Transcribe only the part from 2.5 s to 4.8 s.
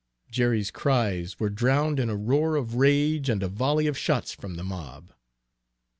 of rage and a volley of shots from the